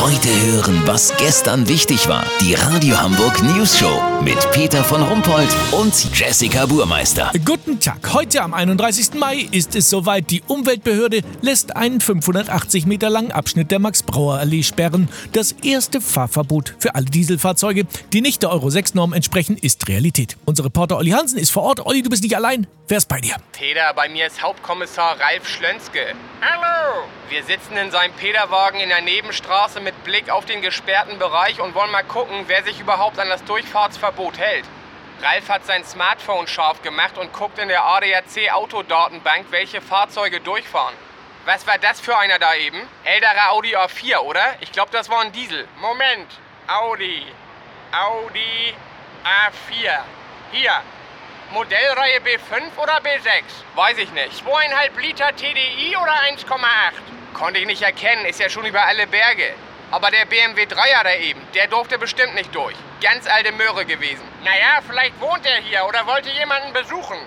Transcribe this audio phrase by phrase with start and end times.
[0.00, 2.24] Heute hören, was gestern wichtig war.
[2.40, 7.30] Die Radio Hamburg News Show mit Peter von Rumpold und Jessica Burmeister.
[7.44, 8.14] Guten Tag.
[8.14, 9.12] Heute am 31.
[9.14, 10.30] Mai ist es soweit.
[10.30, 15.10] Die Umweltbehörde lässt einen 580 Meter langen Abschnitt der Max-Brauer-Allee sperren.
[15.32, 20.38] Das erste Fahrverbot für alle Dieselfahrzeuge, die nicht der Euro 6-Norm entsprechen, ist Realität.
[20.46, 21.84] Unser Reporter Olli Hansen ist vor Ort.
[21.84, 22.66] Olli, du bist nicht allein.
[22.88, 23.36] Wer ist bei dir?
[23.52, 26.14] Peter, bei mir ist Hauptkommissar Ralf Schlönske.
[26.40, 27.04] Hallo!
[27.28, 31.74] Wir sitzen in seinem Peterwagen in der Nebenstraße mit Blick auf den gesperrten Bereich und
[31.74, 34.64] wollen mal gucken, wer sich überhaupt an das Durchfahrtsverbot hält.
[35.22, 40.94] Ralf hat sein Smartphone scharf gemacht und guckt in der ADAC Autodatenbank, welche Fahrzeuge durchfahren.
[41.44, 42.80] Was war das für einer da eben?
[43.04, 44.56] Älterer Audi A4, oder?
[44.60, 45.66] Ich glaube, das war ein Diesel.
[45.80, 46.30] Moment.
[46.66, 47.26] Audi.
[47.92, 48.74] Audi
[49.24, 49.98] A4.
[50.52, 50.82] Hier.
[51.50, 53.42] Modellreihe B5 oder B6?
[53.74, 54.44] Weiß ich nicht.
[54.44, 56.54] 2,5 Liter TDI oder 1,8?
[57.34, 59.54] Konnte ich nicht erkennen, ist ja schon über alle Berge.
[59.92, 62.76] Aber der BMW 3er da eben, der durfte bestimmt nicht durch.
[63.00, 64.22] Ganz alte Möhre gewesen.
[64.44, 67.18] Naja, vielleicht wohnt er hier oder wollte jemanden besuchen.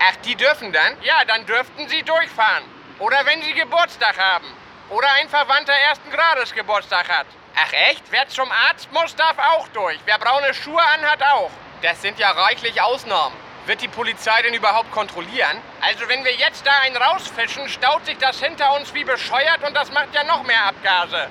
[0.00, 0.96] Ach, die dürfen dann?
[1.02, 2.64] Ja, dann dürften sie durchfahren.
[2.98, 4.46] Oder wenn sie Geburtstag haben.
[4.90, 7.26] Oder ein Verwandter ersten Grades Geburtstag hat.
[7.54, 8.02] Ach echt?
[8.10, 9.98] Wer zum Arzt muss, darf auch durch.
[10.04, 11.50] Wer braune Schuhe anhat, auch.
[11.82, 13.36] Das sind ja reichlich Ausnahmen.
[13.66, 15.62] Wird die Polizei denn überhaupt kontrollieren?
[15.82, 19.76] Also wenn wir jetzt da einen rausfischen, staut sich das hinter uns wie bescheuert und
[19.76, 21.28] das macht ja noch mehr Abgase.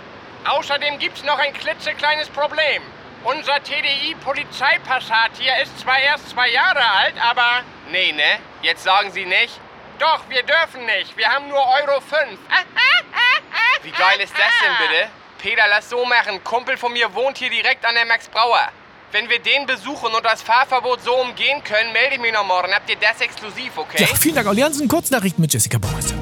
[0.47, 2.81] Außerdem gibt's noch ein klitzekleines Problem.
[3.23, 7.63] Unser TDI-Polizeipassat hier ist zwar erst zwei Jahre alt, aber...
[7.91, 8.39] Nee, ne?
[8.61, 9.59] Jetzt sagen Sie nicht.
[9.99, 11.17] Doch, wir dürfen nicht.
[11.17, 12.39] Wir haben nur Euro 5.
[13.83, 15.09] Wie geil ist das denn bitte?
[15.39, 16.41] Peter, lass so machen.
[16.43, 18.69] Kumpel von mir wohnt hier direkt an der Max Brauer.
[19.11, 22.73] Wenn wir den besuchen und das Fahrverbot so umgehen können, melde ich mich noch morgen.
[22.73, 24.05] Habt ihr das exklusiv, okay?
[24.05, 24.87] Ja, vielen Dank, Olli Hansen.
[24.87, 26.15] Kurznachrichten mit Jessica Baumeister.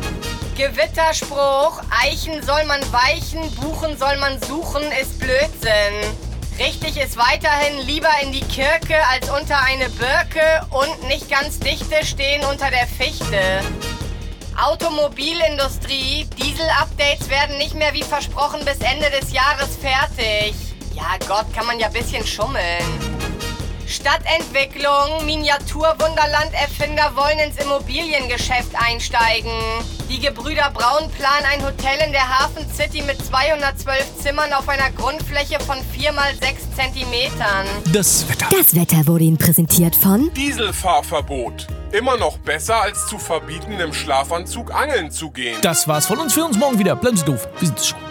[0.56, 6.16] Gewitterspruch, Eichen soll man weichen, Buchen soll man suchen, ist Blödsinn.
[6.58, 12.06] Richtig ist weiterhin lieber in die Kirche als unter eine Birke und nicht ganz dichte
[12.06, 13.62] stehen unter der Fichte.
[14.58, 20.56] Automobilindustrie, Diesel-Updates werden nicht mehr wie versprochen bis Ende des Jahres fertig.
[20.94, 23.15] Ja Gott, kann man ja ein bisschen schummeln.
[24.06, 29.50] Stadtentwicklung, Miniaturwunderland-Erfinder wollen ins Immobiliengeschäft einsteigen.
[30.12, 34.92] Die Gebrüder Braun planen ein Hotel in der Hafen City mit 212 Zimmern auf einer
[34.92, 37.66] Grundfläche von 4 x 6 Zentimetern.
[37.92, 38.46] Das Wetter.
[38.52, 41.66] Das Wetter wurde Ihnen präsentiert von Dieselfahrverbot.
[41.92, 45.58] Immer noch besser als zu verbieten, im Schlafanzug angeln zu gehen.
[45.64, 46.96] Das war's von uns für uns morgen wieder.
[46.96, 47.48] Bleiben Sie doof.
[47.58, 48.05] Wir sind es schon.